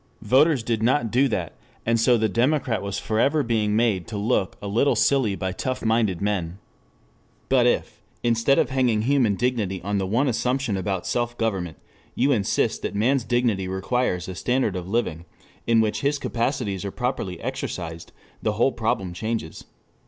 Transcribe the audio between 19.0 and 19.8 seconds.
changes.